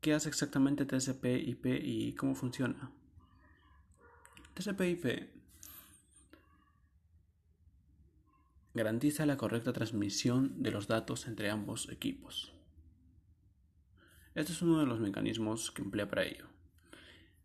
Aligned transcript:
¿Qué 0.00 0.14
hace 0.14 0.30
exactamente 0.30 0.86
TCP/IP 0.86 1.66
y 1.82 2.14
cómo 2.14 2.34
funciona? 2.34 2.90
TCP/IP 4.54 5.28
garantiza 8.72 9.26
la 9.26 9.36
correcta 9.36 9.74
transmisión 9.74 10.62
de 10.62 10.70
los 10.70 10.88
datos 10.88 11.26
entre 11.26 11.50
ambos 11.50 11.90
equipos. 11.90 12.54
Este 14.34 14.52
es 14.52 14.62
uno 14.62 14.80
de 14.80 14.86
los 14.86 15.00
mecanismos 15.00 15.70
que 15.70 15.82
emplea 15.82 16.08
para 16.08 16.24
ello. 16.24 16.46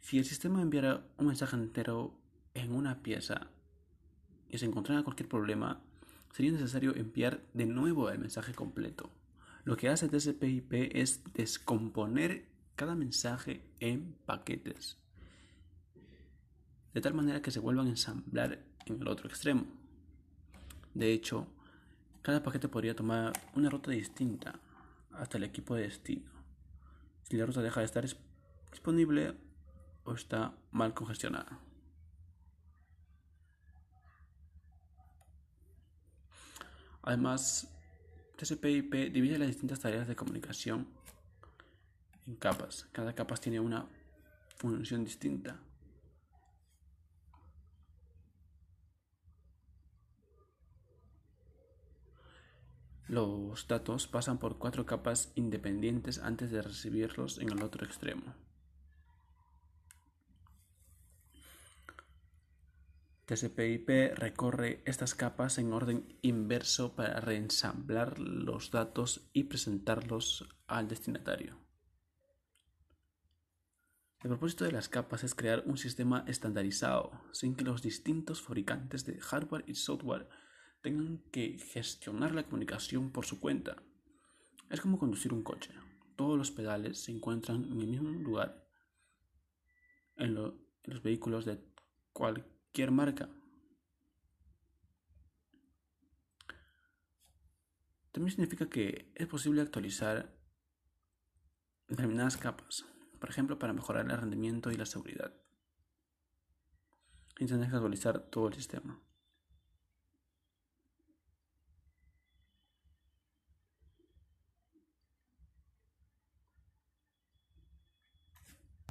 Si 0.00 0.16
el 0.16 0.24
sistema 0.24 0.62
enviara 0.62 1.06
un 1.18 1.26
mensaje 1.26 1.54
entero 1.54 2.18
en 2.54 2.72
una 2.72 3.02
pieza 3.02 3.50
y 4.48 4.56
se 4.56 4.64
encontrara 4.64 5.02
cualquier 5.02 5.28
problema, 5.28 5.82
sería 6.32 6.52
necesario 6.52 6.96
enviar 6.96 7.42
de 7.52 7.66
nuevo 7.66 8.08
el 8.08 8.20
mensaje 8.20 8.54
completo. 8.54 9.10
Lo 9.68 9.76
que 9.76 9.90
hace 9.90 10.08
TCP/IP 10.08 10.98
es 10.98 11.22
descomponer 11.34 12.48
cada 12.74 12.94
mensaje 12.94 13.70
en 13.80 14.14
paquetes, 14.24 14.96
de 16.94 17.02
tal 17.02 17.12
manera 17.12 17.42
que 17.42 17.50
se 17.50 17.60
vuelvan 17.60 17.86
a 17.86 17.90
ensamblar 17.90 18.64
en 18.86 19.02
el 19.02 19.08
otro 19.08 19.28
extremo. 19.28 19.66
De 20.94 21.12
hecho, 21.12 21.48
cada 22.22 22.42
paquete 22.42 22.70
podría 22.70 22.96
tomar 22.96 23.34
una 23.56 23.68
ruta 23.68 23.90
distinta 23.90 24.58
hasta 25.12 25.36
el 25.36 25.44
equipo 25.44 25.74
de 25.74 25.82
destino. 25.82 26.30
Si 27.24 27.36
la 27.36 27.44
ruta 27.44 27.60
deja 27.60 27.80
de 27.80 27.86
estar 27.86 28.06
disponible 28.70 29.34
o 30.04 30.14
está 30.14 30.56
mal 30.70 30.94
congestionada. 30.94 31.60
Además, 37.02 37.77
TCP/IP 38.38 39.10
divide 39.10 39.36
las 39.36 39.48
distintas 39.48 39.80
tareas 39.80 40.06
de 40.06 40.14
comunicación 40.14 40.86
en 42.28 42.36
capas. 42.36 42.86
Cada 42.92 43.12
capa 43.12 43.34
tiene 43.36 43.58
una 43.58 43.88
función 44.56 45.04
distinta. 45.04 45.60
Los 53.08 53.66
datos 53.66 54.06
pasan 54.06 54.38
por 54.38 54.58
cuatro 54.58 54.86
capas 54.86 55.32
independientes 55.34 56.20
antes 56.20 56.52
de 56.52 56.62
recibirlos 56.62 57.38
en 57.38 57.50
el 57.50 57.62
otro 57.62 57.84
extremo. 57.84 58.34
TCP/IP 63.28 64.14
recorre 64.14 64.82
estas 64.86 65.14
capas 65.14 65.58
en 65.58 65.74
orden 65.74 66.16
inverso 66.22 66.96
para 66.96 67.20
reensamblar 67.20 68.18
los 68.18 68.70
datos 68.70 69.28
y 69.34 69.44
presentarlos 69.44 70.48
al 70.66 70.88
destinatario. 70.88 71.58
El 74.22 74.30
propósito 74.30 74.64
de 74.64 74.72
las 74.72 74.88
capas 74.88 75.24
es 75.24 75.34
crear 75.34 75.62
un 75.66 75.76
sistema 75.76 76.24
estandarizado, 76.26 77.20
sin 77.32 77.54
que 77.54 77.64
los 77.64 77.82
distintos 77.82 78.40
fabricantes 78.40 79.04
de 79.04 79.20
hardware 79.20 79.64
y 79.66 79.74
software 79.74 80.26
tengan 80.80 81.18
que 81.30 81.58
gestionar 81.58 82.34
la 82.34 82.44
comunicación 82.44 83.12
por 83.12 83.26
su 83.26 83.40
cuenta. 83.40 83.76
Es 84.70 84.80
como 84.80 84.98
conducir 84.98 85.34
un 85.34 85.42
coche. 85.42 85.74
Todos 86.16 86.38
los 86.38 86.50
pedales 86.50 87.04
se 87.04 87.12
encuentran 87.12 87.64
en 87.64 87.78
el 87.78 87.88
mismo 87.88 88.08
lugar 88.08 88.66
en, 90.16 90.34
los 90.34 91.02
vehículos 91.02 91.44
de 91.44 91.62
cualquier 92.14 92.57
marca. 92.90 93.28
También 98.12 98.30
significa 98.30 98.68
que 98.68 99.12
es 99.14 99.26
posible 99.26 99.60
actualizar 99.60 100.34
determinadas 101.88 102.36
capas, 102.36 102.84
por 103.18 103.30
ejemplo, 103.30 103.58
para 103.58 103.72
mejorar 103.72 104.04
el 104.10 104.16
rendimiento 104.16 104.70
y 104.70 104.76
la 104.76 104.86
seguridad, 104.86 105.34
tener 107.36 107.68
que 107.68 107.76
actualizar 107.76 108.18
todo 108.30 108.48
el 108.48 108.54
sistema. 108.54 109.00